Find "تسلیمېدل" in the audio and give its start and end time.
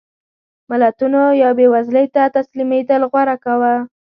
2.35-3.01